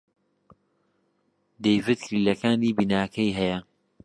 دەیڤد 1.63 1.99
کلیلەکانی 2.05 2.75
بیناکەی 2.77 3.31
هەیە. 3.39 3.59